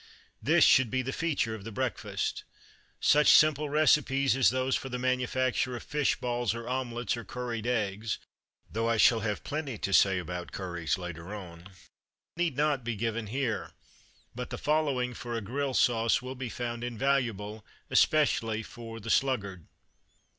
[0.41, 2.43] This should be the feature of the breakfast.
[2.99, 7.67] Such simple recipes as those for the manufacture of fish balls or omelettes or curried
[7.67, 8.17] eggs
[8.67, 11.69] though I shall have plenty to say about curries later on
[12.35, 13.73] need not be given here;
[14.33, 19.67] but the following, for a grill sauce, will be found invaluable, especially for the "sluggard."